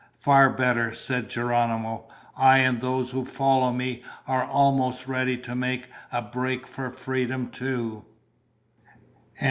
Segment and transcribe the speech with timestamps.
[0.17, 2.07] "Far better," said Geronimo.
[2.35, 7.51] "I and those who follow me are almost ready to make a break for freedom
[7.51, 8.03] too."